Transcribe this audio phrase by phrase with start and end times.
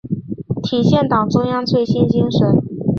[0.63, 2.39] 体现党中央最新精神